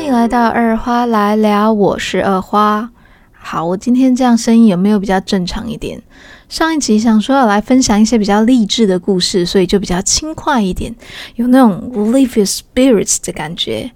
[0.00, 2.88] 欢迎来到二花来聊，我是二花。
[3.32, 6.00] 好，我今天这样声音有没有比较正常一点？
[6.48, 10.94] 上一集想说要来分享一些比较励志的故事，所以就比较轻快一点，
[11.34, 13.90] 有那种 lift your spirits 的感觉。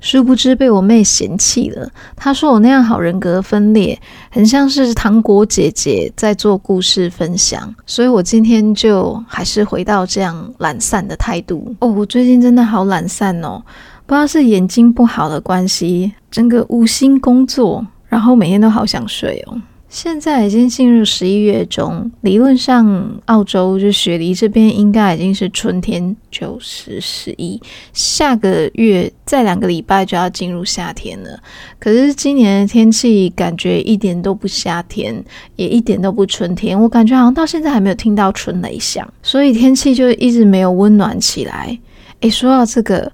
[0.00, 4.00] 殊不知被我妹嫌弃了，她说我那样好人格分裂，
[4.30, 11.76] 很像是糖果姐姐在做故事分享，所以我今天就还是回到这样懒散的态度。
[11.80, 13.62] 哦，我最近真的好懒散哦，
[14.10, 19.62] 不知道是眼睛不好的关系，整个无心工作，然后每天都好想睡哦。
[19.88, 27.60] 现在已经进入十一月中，理论上澳洲就雪梨这边应该已经是春天，九、十、十一，
[27.92, 31.38] 下个月再两个礼拜就要进入夏天了。
[31.78, 41.78] 可是今年的天气感觉一点都不夏天，也一点都不春天，我感觉好像到现在还没有听到春雷响，所以天气就一直没有温暖起来。
[42.22, 43.12] 诶，说到这个。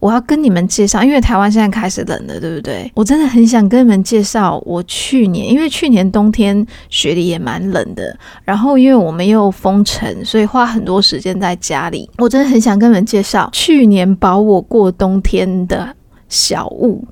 [0.00, 2.90] 我要跟你们介绍，因为台湾现在开始冷了，对不对？
[2.94, 12.08] 我真的很想跟你们介绍我去年，因为去年冬天雪里也蛮冷的，然后因为我们又封城，所以花很多时间在家里。
[12.18, 15.92] 我真的很想跟你们介绍去年保我过冬天的
[16.28, 17.04] 小物，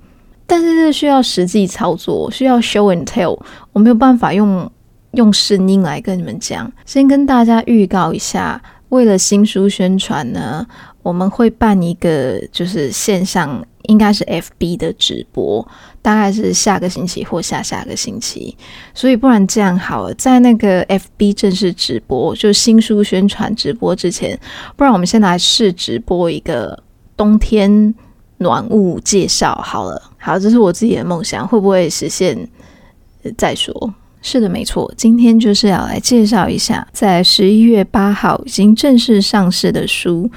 [0.46, 3.36] 但是这需要实际操作，需要 show and tell，
[3.72, 4.70] 我没有办法用
[5.12, 6.70] 用声音来跟你们讲。
[6.84, 10.64] 先跟大家预告一下，为了新书宣传呢。
[11.06, 15.64] 我们会办一个就是线上，应该是 FB 的直播，
[16.02, 18.56] 大概是下个星期或下下个星期。
[18.92, 24.36] 所以不然这样好了，在那个 FB 正式直播，就新书宣传直播之前，
[24.74, 26.76] 不然我们先来试直播一个
[27.16, 27.94] 冬天
[28.38, 30.10] 暖物介绍好了。
[30.18, 32.36] 好，这是我自己的梦想，会不会实现
[33.38, 33.94] 再说。
[34.22, 40.28] 是的，没错，今天就是要来介绍一下，在十一月八号已经正式上市的书。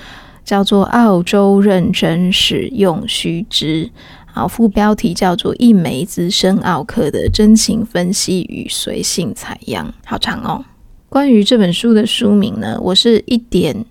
[0.50, 3.88] 叫做澳洲认真使用须知，
[4.26, 10.66] 好，副标题叫做一枚资深澳客的真情分析与随性采样，好长哦。
[11.08, 13.86] 关于这本书的书名呢，我是一点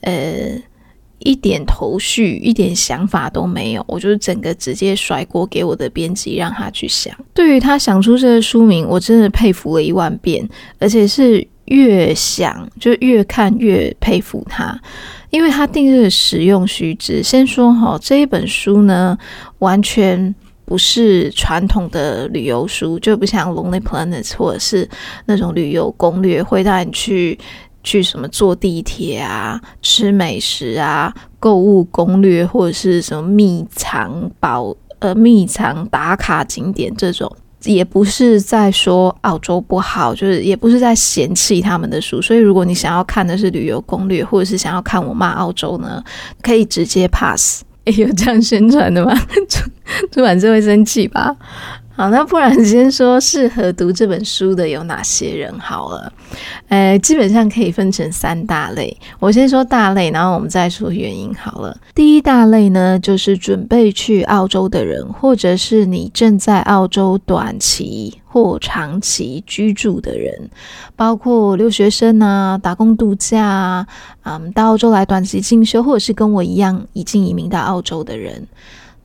[0.00, 0.58] 呃
[1.18, 7.14] 一点头绪、一点想法都没有，我就是整个直接甩锅给我的编辑，让他去想。
[7.34, 14.80] 对于他想出这个书名，我真的佩服了一万遍，而且是越想就越看越佩服他。
[15.30, 19.16] 因为它定这个使用须知，先说哈，这一本书呢，
[19.58, 20.34] 完全
[20.64, 24.88] 不是传统的旅游书，就不像 Lonely Planet 或者是
[25.26, 27.38] 那种旅游攻略，会带你去
[27.82, 37.30] 去什么坐地铁啊、吃美食啊、购物攻略，或者是什么秘藏宝呃秘藏打卡景点这种。
[37.64, 42.22] 也不是在说澳洲不好，就是也不是在嫌弃他们的书。
[42.22, 46.02] 所以，如果你想要看的是旅游攻略，或者是想要看我骂澳洲呢，
[46.42, 47.62] 可以直接 pass。
[47.90, 49.14] 有这样宣传的吗？
[49.48, 49.70] 出
[50.10, 51.34] 出版社会生气吧？
[51.96, 56.12] 好，那不然先说适合读这本书的有哪些人好了。
[56.68, 58.96] 呃，基本上可以分成三大类。
[59.18, 61.76] 我先说大类，然后我们再说原因好了。
[61.96, 70.48] 第一大类呢，就是准备去澳洲的人，或者是你正在澳洲短期或长期居住的人，
[70.94, 73.86] 包括留学生啊、打工度假啊，
[74.22, 78.46] 嗯，到澳洲来短期进修，或者是跟我一样已经移民到澳洲的人。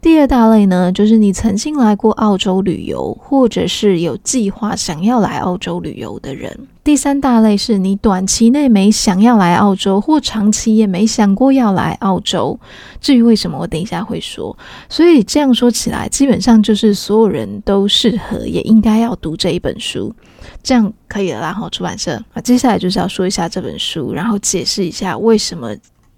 [0.02, 6.68] 第二大类呢，就是你曾经来过澳洲旅游，或者是有计划想要来澳洲旅游的人。
[6.84, 12.60] 第三大类是你短期内没想要来澳洲，或长期也没想过要来澳洲。
[13.00, 14.58] 至于为什么，我等一下会说。
[14.90, 20.14] 所以这样说起来，基本上就是所有人都适合，也应该要读这一本书。
[20.62, 25.76] 这样可以了，然后出版社啊，接下来就是要说一下这本书，然后解释一下为什么。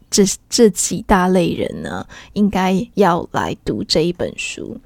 [0.07, 4.79] 这这几大类人呢，应该要来读这一本书。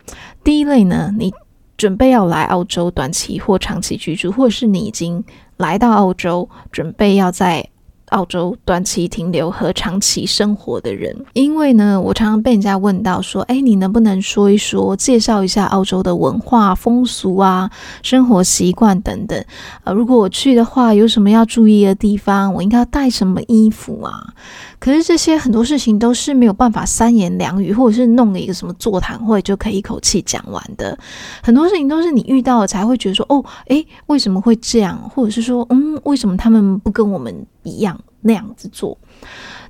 [0.43, 1.31] 第一类呢，你
[1.77, 5.23] 准备要来澳洲短期或长期居住，或者是你已经
[5.59, 7.67] 来到澳洲，准备要在
[8.09, 17.69] 澳洲短期停留和长期生活的人，因为呢，我常常被人家问到说，哎，你能不能说一说，介绍一下澳洲的文化风俗啊、
[18.03, 19.43] 生活习惯等等？
[19.83, 22.53] 呃，如果我去的话，有什么要注意的地方？
[22.53, 24.33] 我应该要带什么衣服啊？
[24.79, 30.97] 可是这些很多事情都是没有办法三言两语，或者是弄了一个什么座谈会就可以一口气讲完的。
[31.43, 34.97] 很多事情都是你遇到了才会觉得说，哦，诶，为什么会这样？
[35.13, 38.97] 或者是说，嗯，为什么他们不跟我们一样那样子做？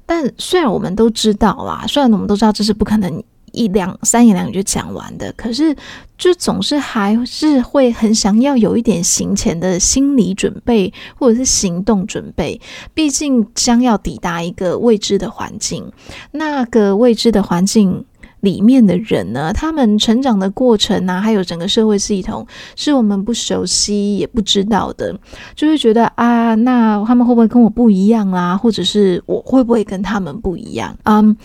[0.06, 3.24] 但虽然我们都知道啦，虽然我们都知道这是不可能。
[3.52, 5.76] 一两三言两语就讲完的，可是
[6.20, 12.62] 就总是还是会很想要有一点行前的心理准备，或者是行动准备。
[12.94, 15.92] 毕竟将要抵达一个未知的环境，
[16.34, 18.06] 那个未知的环境，
[18.42, 22.46] 里面的人呢，他们成长的过程啊，还有整个社会系统，
[22.76, 25.18] 是我们不熟悉也不知道的，
[25.56, 28.58] 就会觉得啊，那他们会不会跟我不一样啊？
[28.58, 30.98] 或者是我会不会跟他们不一样？
[31.04, 31.36] 嗯，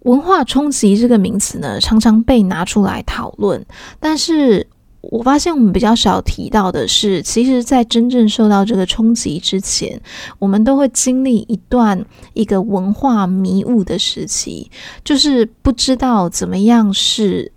[0.00, 3.64] 文化冲击这个名词呢，常常被拿出来讨论，
[4.00, 4.66] 但是。
[5.10, 10.00] 我发现我们比较少提到的是，其实，在真正受到这个冲击之前，
[10.38, 14.70] 我们都会经历一段一个文化迷雾的时期，
[15.04, 17.52] 就是不知道怎么样是。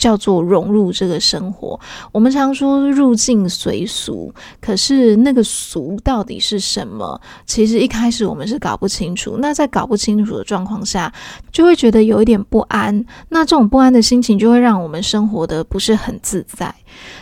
[0.00, 1.78] 叫做融入这个生活。
[2.10, 7.20] 我们常说入境随俗，可是那个俗到底是什么？
[7.44, 9.36] 其实一开始我们是搞不清楚。
[9.40, 11.12] 那在搞不清楚的状况下，
[11.52, 13.04] 就会觉得有一点不安。
[13.28, 16.74] 那这种不安的心情就会让我们生活的不是很自在。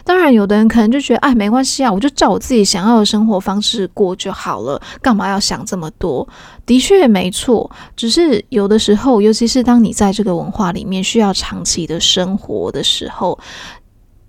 [0.05, 6.27] 当然，有的人可能就觉得，哎，没关系啊，我就照我自己想要的生活方式过就好了，干嘛要想这么多？
[6.65, 13.39] 的确没错，只是有的时候，尤其是当你在这个文化里面需要长期的生活的时候，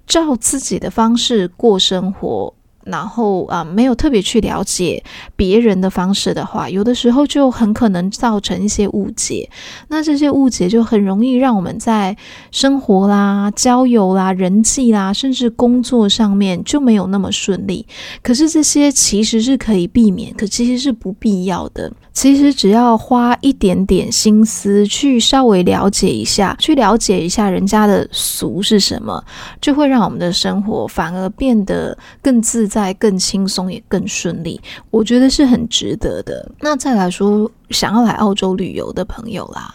[0.08, 2.54] 照自己的方式过生活。
[2.86, 5.04] 然后啊，没有特别去了解
[5.36, 9.48] 别人的方式的话，有的时候就很可能造成一些误解。
[9.90, 12.18] 那这些误解就很容易让我们在
[12.52, 17.86] 生活啦、交友啦、人际啦，甚至工作上面就没有那么顺利。
[18.24, 21.92] 可是这些其实是可以避免，可其实是不必要的。
[22.14, 29.24] 其实只要花一点点心思去稍微了解一下，去了解一下人家的俗是什么，
[29.62, 34.60] 就会让我们的生活反而变得更自在、更轻松，也更顺利。
[34.92, 36.52] 我觉得是很值得的。
[36.60, 39.74] 那再来说，想要来澳洲旅游的朋友啦。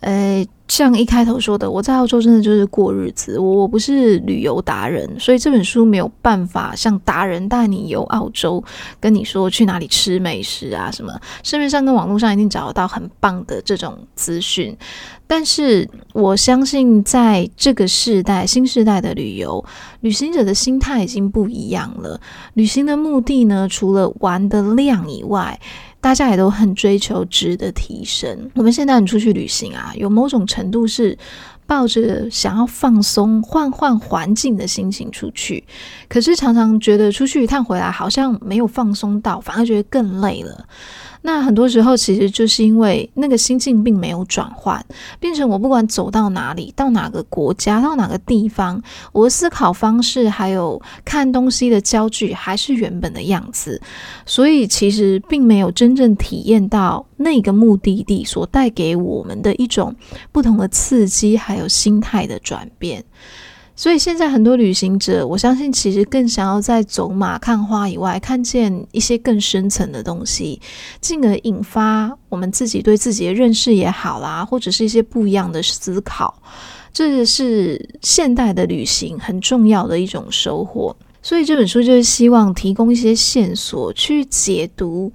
[0.00, 8.62] 呃，像一开头说的，我在澳洲真的就是过日子，我我不是旅游达人，所以这本书没有办法像达人带你游澳洲，
[8.98, 14.76] 跟你说去哪里吃美食啊什么，市面上跟网络上一定找得到很棒的这种资讯。
[15.28, 19.64] 但是我相信，在这个世代、新世代的旅游，
[20.00, 22.20] 旅行者的心态已经不一样了。
[22.54, 25.58] 旅行的目的呢，除了玩的量以外，
[26.00, 28.50] 大家也都很追求值的提升。
[28.54, 31.18] 我们现在你出去旅行啊，有某种程度是
[31.66, 35.64] 抱着想要放松、换换环境的心情出去，
[36.08, 40.64] 可是常常觉得出去一趟回来，好像没有放松到，反而觉得更累了。
[41.26, 44.80] 那很多时候其实就是因为那个心境并没有转换，
[45.18, 48.80] 变成我不管走到哪里，到哪个国家，到哪个地方，
[49.10, 53.82] 我的思考方式还有看东西的焦距还是原本的样子，
[54.24, 59.96] 所以其实并没有真正体验到那个目的地所带给我们的一种
[60.30, 63.04] 不同的刺激，还有心态的转变。
[63.76, 70.58] 所以现在很多旅行者，我相信其实更想要在走马看花以外，看见一些更深层的东西，
[71.00, 76.42] 进而引发我们自己对自己的认识也好啦，或者是一些不一样的思考。
[76.90, 80.96] 这是现代的旅行很重要的一种收获。
[81.22, 85.12] 所以这本书就是希望提供一些线索去解读。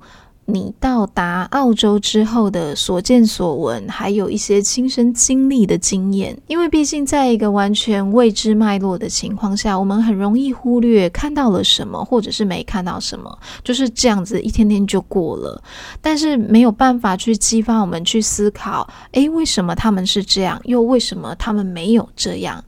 [0.53, 15.61] 你到达澳洲之后的所见所闻，还有一些亲身经历的经验，因为毕竟在一个完全未知脉络的情况下，我们很容易忽略看到了什么，或者是没看到什么，就是这样子一天天就过了。
[16.01, 22.63] 但是没有办法去激发我们去思考，诶，为什么他们是这样，又为什么他们没有这样？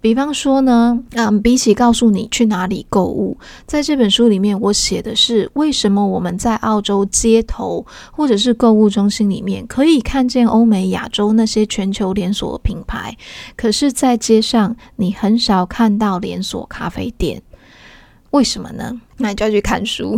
[0.00, 6.98] 比方说呢，嗯，比起告诉你去哪里购物，在这本书里面，我写的是为什么我们在澳洲。
[7.28, 13.14] 街头或者是购物中心里面，可以看见欧美、亚洲那些全球连锁品牌，
[13.54, 17.42] 可是，在街上你很少看到连锁咖啡店，
[18.30, 18.98] 为什么呢？
[19.18, 20.16] 那你就要去看书。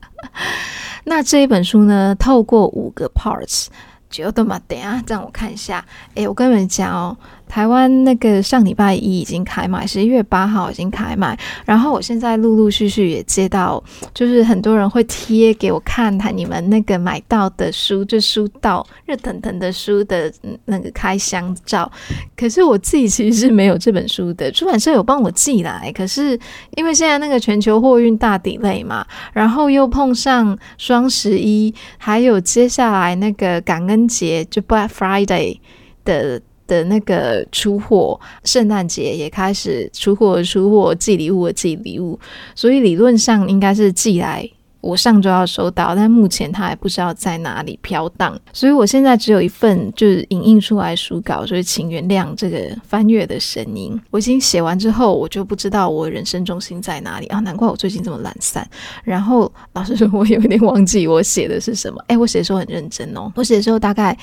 [1.04, 3.68] 那这一本书呢，透过五个 parts，
[4.10, 5.82] 觉得嘛等下让我看一下。
[6.14, 7.16] 诶，我跟你们讲哦。
[7.50, 11.36] 台湾那个上礼拜一已经开卖，十一月八号已经开卖。
[11.64, 13.82] 然后我现在陆陆续续也接到，
[14.14, 20.32] 就是很多人会贴给我看他你们那个买到的书，就书到热腾腾的书的
[20.66, 21.90] 那个开箱照。
[22.36, 25.90] 可是我自己其实是没有这本书的，出版社有帮我寄来。
[25.92, 26.38] 可是
[26.76, 35.58] 因为现在那个全球货运大底类嘛，然后又碰上双十一，还有接下来那个感恩节就 Black Friday
[36.04, 36.40] 的。
[36.70, 42.16] 的那个出货，圣诞节也开始出货，出货寄礼物寄礼物，
[42.54, 44.48] 所以理论上应该是寄来，
[44.80, 54.00] 我上周要收到，但目前他还不知道在哪里飘荡，所以我现在只有一份就是影印出来书稿，所以请原谅这个翻阅的声音。
[54.12, 58.64] 我已经写完之后，我就不知道我人生重心在哪里啊，难怪我最近这么懒散。
[59.02, 62.00] 然后老实说，我有点忘记我写的是什么。
[62.06, 64.16] 诶，我写的时候很认真哦，我写的时候大概。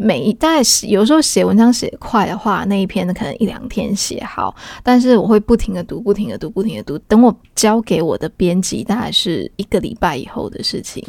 [0.00, 6.96] 每一代有时候写文章写快的话，那一篇呢可能一两天写好，但是我会不停的读，不停的读，不停的读。
[7.08, 11.04] 等我交给我的编辑，大概是一个礼拜以后的事情。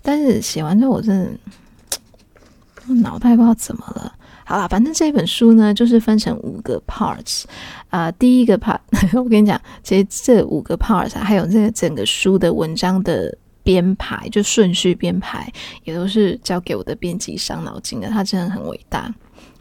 [0.00, 4.14] 但是写完之后，我真的 脑袋不知道怎么了。
[4.44, 7.44] 好啦，反正这本书呢，就是分成五个 parts
[7.88, 8.78] 啊、第一个 part，
[9.14, 15.52] 我跟你讲，其实这五个 parts 还有这个整个书的文章的编排，就顺序编排，
[15.84, 18.08] 也都是交给我的编辑伤脑筋的。
[18.08, 19.12] 他真的很伟大，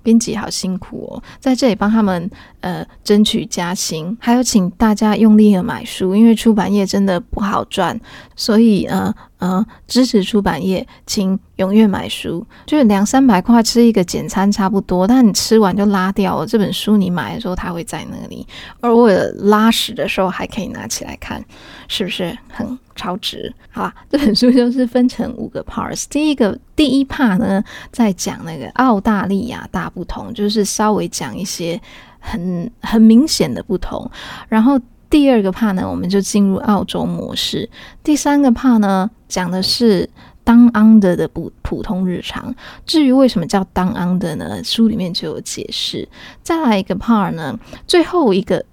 [0.01, 2.29] 编辑好辛苦哦，在这里帮他们
[2.61, 7.99] 呃争取加薪，还有请大家用力的买书，因为出版业真的不好赚，
[8.35, 11.37] 所以呃呃支持出版业，请。
[11.59, 16.45] 踊跃买书，就是两三百块吃一个简餐差不多，但你吃完就拉掉了。
[16.45, 18.47] 这本书你买的时候它会在那里，
[18.79, 21.43] 而我拉屎的时候还可以拿起来看，
[21.89, 23.53] 是不是很超值？
[23.71, 26.05] 好吧，这本书就是分成五个 parts。
[26.09, 31.77] 第一个第一 part 呢，在讲那个澳大利亚大不同，就是稍微讲一些
[32.21, 34.09] 很很明显的不同。
[34.47, 34.79] 然后
[35.09, 37.69] 第二个 part 呢，我们就进入澳洲模式。
[38.03, 40.09] 第三个 part 呢，讲的是。
[40.45, 44.63] Down Under 的普普通日常，至于为什么叫 Down Under 呢？
[44.63, 46.09] 书里面就有解释。
[46.41, 48.65] 再来一个 part 呢，最后一个，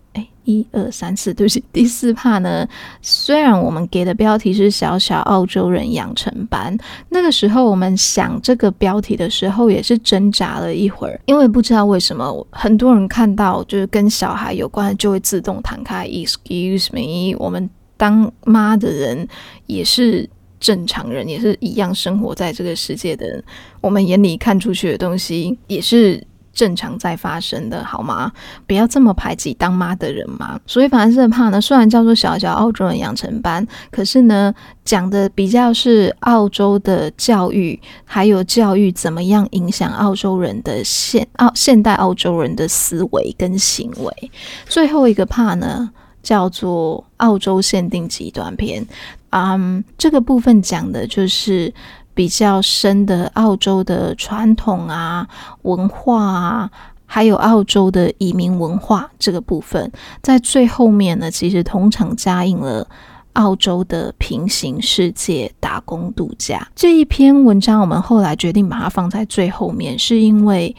[0.47, 2.67] 一二三四，对不起，第四 part 呢，
[3.03, 6.75] 虽然我们给的标题是“小小澳洲人养成班”，
[7.11, 19.29] 那个时候我们想这个标题的时候也是挣扎了一会儿，因为不知道为什么很多人看到就是跟小孩有关的就会自动弹开 “Excuse me”，我们当妈的人
[19.67, 20.29] 也是。
[20.59, 23.45] 正常人也是一样生活在这个世界的人，
[23.83, 26.21] 我们眼里看出去的东西也是
[26.57, 28.33] 正常在发生的，好吗？
[28.67, 30.59] 不要这么排挤当妈的人嘛。
[30.67, 44.31] 所以，反正这怕呢，虽然叫做小小澳洲人养成班，可是呢，讲的比较是澳洲的教育，还有教育怎么样影响澳洲人的现澳现代澳洲人的思维跟行为。
[44.67, 45.91] 最后一个怕呢，
[46.23, 48.85] 叫做澳洲限定极端篇。
[49.31, 51.71] 嗯这个部分讲的就是
[52.17, 55.29] 比较深的澳洲的传统啊、
[55.63, 56.71] 文化啊，
[57.05, 59.93] 还有澳洲的移民文化这个部分，
[60.23, 62.89] 在最后面呢，其实同场加映了
[63.35, 67.83] 澳洲的平行世界打工度假这一篇文章。
[67.83, 70.75] 我们后来决定把它放在最后面，是因为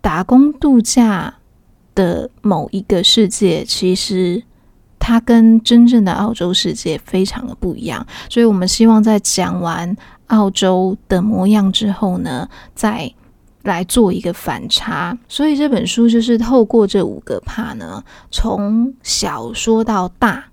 [0.00, 1.34] 打工度假
[1.96, 4.44] 的某一个世界其实。
[5.02, 9.96] 它跟真正的澳洲世界非常的不一样，所以我们希望在讲完
[10.30, 13.12] 澳洲的模样之后呢，再
[13.62, 15.16] 来做一个反差。
[15.28, 20.44] 所以这本书就是透过这五个怕呢，从小说到大，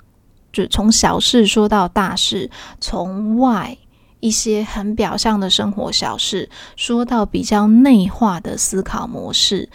[0.52, 3.78] 就从小事说到大事，从外
[4.20, 9.70] 一些很表象的生活小事，说到比较内化的思考模式。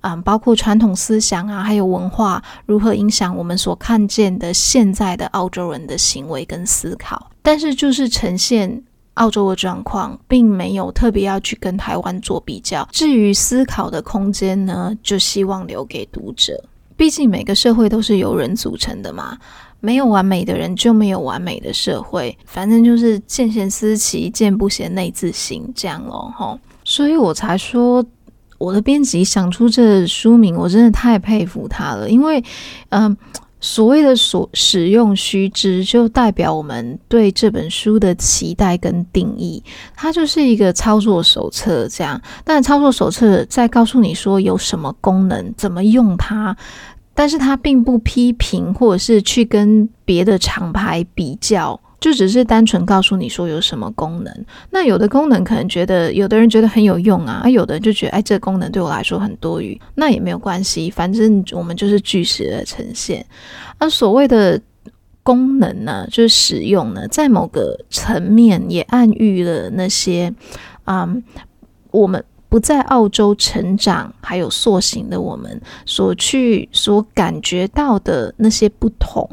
[0.00, 8.82] 嗯，包括传统思想啊，还有文化如何影响我们所看见的现在的澳洲人的行为跟思考，但是就是呈现
[9.14, 12.88] 澳洲的状况，并没有特别要去跟台湾做比较。
[12.90, 16.62] 至于思考的空间呢，就希望留给读者。
[16.96, 19.36] 毕竟每个社会都是由人组成的嘛，
[19.80, 22.36] 没有完美的人就没有完美的社会。
[22.46, 26.32] 反正就是见贤思齐，见不贤内自省这样咯。
[26.36, 28.04] 吼，所以我才说。
[28.58, 32.08] 我的编辑想出这书名，我真的太佩服他了。
[32.08, 32.40] 因为，
[32.90, 33.16] 嗯、
[33.62, 39.62] 所谓的所使用须知，就代表我们对这本书的期待跟定义。
[39.94, 46.56] 它就是一个操作手册这样，但操作手册在告诉你说有什么功能，怎么用它，
[47.14, 51.80] 但是它并不批评或者是去跟别的厂牌比较。
[52.02, 63.24] 就只是单纯告诉你说有什么功能，那有的功能可能觉得有的人觉得很有用啊，有的人就觉得哎，这个功能对我来说很多余，那也没有关系，反正我们就是据实的呈现。
[63.78, 64.60] 那所谓的
[65.22, 70.34] 功能呢，就是使用呢，在某个层面也暗喻了那些，
[70.86, 71.22] 嗯，
[71.92, 79.28] 我们不在澳洲成长还有塑形的我们所去所感觉到的那些不同。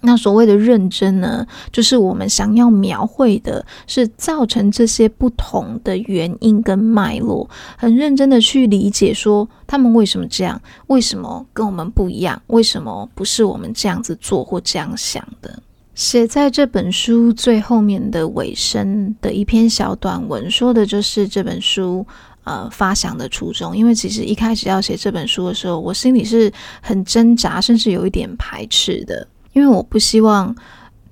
[0.00, 15.62] 那所谓的认真呢，就是我们想要描绘的，是造成这些不同的原因跟脉络，很认真的去理解，说他们为什么这样，为什么跟我们不一样，为什么不是我们这样子做或这样想的。
[15.96, 22.06] 写在这本书最后面的尾声的一篇小短文，说的就是这本书
[22.44, 23.76] 呃发想的初衷。
[23.76, 29.26] 因为其实一开始要写这本书的时候，我心里是很挣扎，甚至有一点排斥的。
[29.52, 30.54] 因为我不希望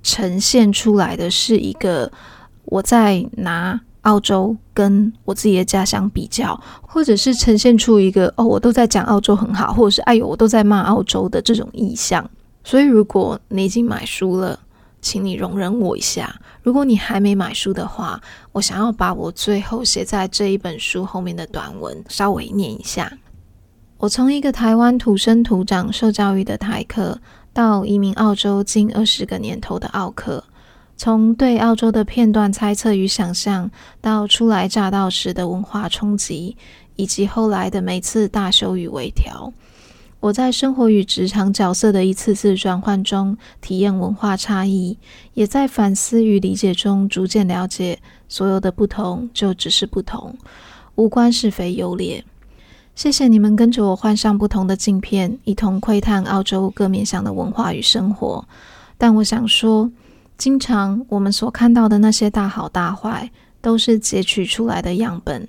[0.02, 2.10] 呈现出来的是一个
[2.64, 12.28] 我在拿澳洲跟我自己的家乡比较，或者是呈现出一个哦，我都在讲澳洲很好，或者是哎呦，我都在骂澳洲的这种意象。
[12.62, 14.58] 所以，如果你已经买书了，
[15.00, 16.34] 请你容忍我一下。
[16.62, 18.20] 如果你还没买书的话，
[18.52, 23.12] 我想要把我最后写在这一本书后面的短文稍微念一下。
[23.98, 27.20] 我从一个台湾土生土长、受教育的台客，
[27.56, 30.44] 到移民澳洲近二十个年头的澳客，
[30.94, 33.70] 从对澳洲的片段猜测与想象，
[34.02, 36.54] 到初来乍到时的文化冲击，
[36.96, 39.54] 以及后来的每次大修与微调。
[40.20, 44.98] 我在生活与职场角色的一次次转换中，体验文化差异，
[45.32, 47.98] 也在反思与理解中逐渐了解，
[48.28, 50.36] 所有的不同就只是不同，
[50.96, 52.22] 无关是非优劣。
[52.96, 58.42] 谢谢你们跟着我换上不同的镜片，一同窥探澳洲各面向的文化与生活。
[58.96, 59.90] 但我想说，
[60.38, 65.46] 经常我们所看到的那些大好大坏，都是截取出来的样本。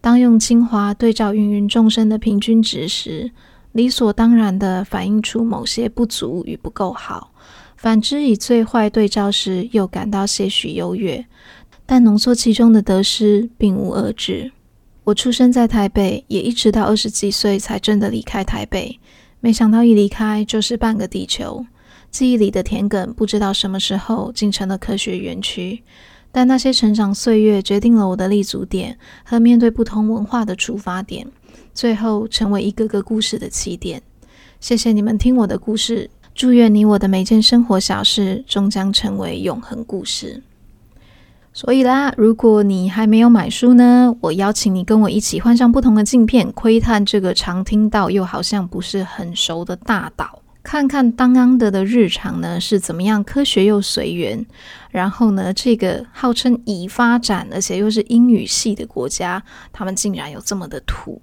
[0.00, 3.30] 当用精华对照芸芸众生的平均值时，
[3.72, 7.30] 理所当然地反映出某些不足与不够好；
[7.76, 11.26] 反之，以最坏对照时，又感到些许优越。
[11.84, 14.52] 但浓缩其中的得失，并无二致。
[15.06, 18.98] 我出生在台北，也一直到二十几岁才真的离开台北。
[19.38, 21.64] 没想到一离开就是半个地球。
[22.10, 25.84] 记忆里的田埂，不知道什么时候竟成了科学园区。
[26.32, 31.24] 但那些成长岁月，决定了我的立足点和面对不同文化的出发点。
[31.72, 34.02] 最后成为一个个故事的起点。
[34.58, 40.42] 谢谢你们听我的故事，祝愿你我的每件生活小事终将成为永恒故事。
[41.56, 54.44] 所以啦，如果你还没有买书呢，我邀请你跟我一起换上不同的镜片，窥探这个常听到又好像不是很熟的大岛，看看当当的的日常呢是怎么样科学又随缘。
[54.90, 59.42] 然后呢，这个号称已发展而且又是英语系的国家，
[59.72, 61.22] 他们竟然有这么的土。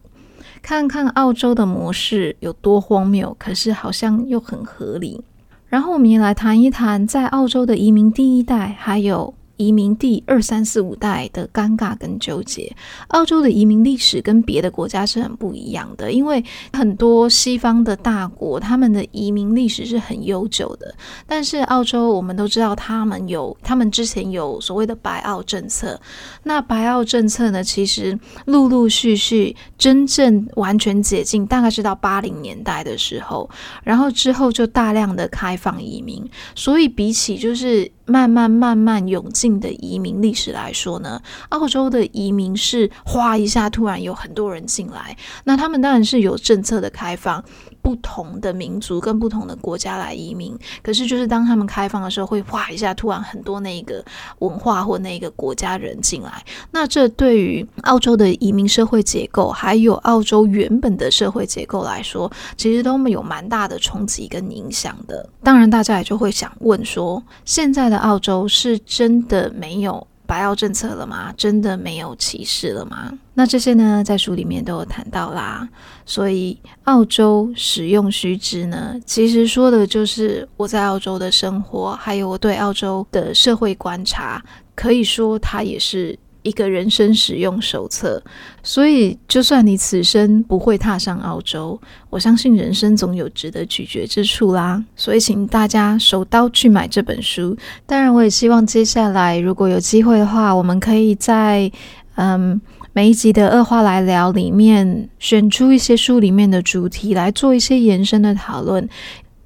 [0.63, 5.23] 看看澳洲的模式有多荒谬，可是好像又很合理。
[5.67, 9.35] 然后我们也来谈一谈，在澳洲的移民第一代，还有。
[9.63, 12.75] 移民第二三四五代的尴尬跟纠结，
[13.07, 20.93] 澳洲的移民历史跟别的国家是很不一样的，因为很多西方的大国，他们的移民历史是很悠久的，
[21.25, 25.97] 但是澳洲我们都知道，他们有他们之前有所谓的白澳政策，
[26.43, 33.49] 那白澳政策呢，其实陆陆续续真正完全解禁，大概是到八零年代的时候，
[33.83, 37.89] 然后之后就大量的开放移民，所以比起就是。
[38.05, 47.43] 慢慢慢慢涌进的移民历史来说呢，澳洲的移民是哗一下突然有很多人进来，那他们当然是有政策的开放。
[47.83, 54.03] 不同的民族跟不同的国家来移民，可是就是当他们开放的时候，会哗一下，突然很多那个
[54.39, 56.43] 文化或那个国家人进来。
[56.71, 65.29] 那这对于澳洲的移民社会结构，还有澳洲原本的社会结构来说，其实都没有蛮大的冲击跟影响的。
[65.43, 71.31] 当然，大家也就会想问说，现在的澳洲是真的没有白澳政策了吗？
[71.37, 73.13] 真的没有歧视了吗？
[73.35, 75.69] 那这些呢，在书里面都有谈到啦。
[76.07, 84.43] 所以，澳洲使用须知呢，其实说的就是我在澳洲的生活，还有我对澳洲的社会观察。
[84.73, 88.21] 可以说，它也是一个人生使用手册。
[88.61, 91.79] 所以，就算你此生不会踏上澳洲，
[92.09, 94.83] 我相信人生总有值得咀嚼之处啦。
[94.95, 97.57] 所以，请大家手刀去买这本书。
[97.85, 101.71] 当然，我也希望接下来如果有机会的话，我们可以在
[102.15, 102.61] 嗯。
[102.95, 108.87] 每一集的二话来聊里面，选出一些书里面的主题来做一些延伸的讨论，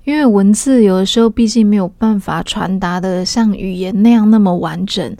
[0.03, 5.15] 因为文字有的时候毕竟没有办法传达的像语言那样那么完整，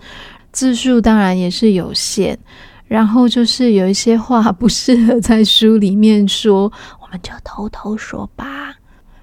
[0.58, 2.36] 字数当然也是有限，
[2.88, 6.64] 然后就是有一些话不适合在书里面说，
[7.00, 8.74] 我们就偷偷说吧。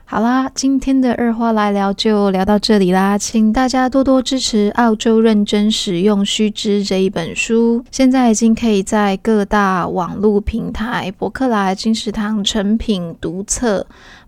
[0.04, 13.84] 好啦，今天的二话来聊就聊到这里啦，请大家多多支持《澳洲认真使用须知》这一本书，现在已经可以在各大网络平台、博客来、金石堂、诚品、读册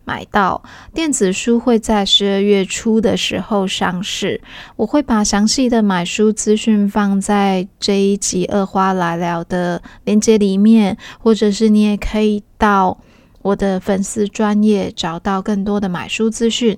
[0.06, 0.62] 买到。
[0.94, 4.40] 电子书会在十二月初的时候上市，
[4.76, 12.96] 我会把详细的买书资讯放在这一集二花来聊的链接里面，或者是你也可以到。
[13.42, 16.76] 我的粉丝专页找到更多的买书资讯，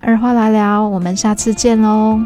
[0.00, 2.20] 二花来聊，我们下次见喽。